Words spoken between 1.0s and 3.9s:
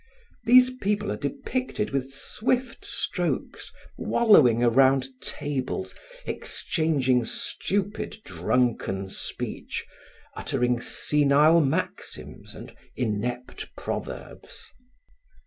are depicted with swift strokes,